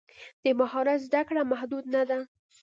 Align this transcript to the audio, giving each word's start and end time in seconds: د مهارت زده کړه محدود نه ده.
د 0.43 0.45
مهارت 0.59 0.99
زده 1.07 1.21
کړه 1.27 1.41
محدود 1.51 1.85
نه 1.95 2.03
ده. 2.09 2.19